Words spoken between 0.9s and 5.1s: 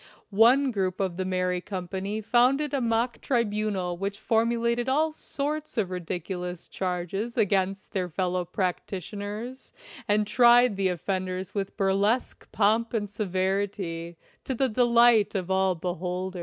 of the merry company founded a mock tribunal which formulated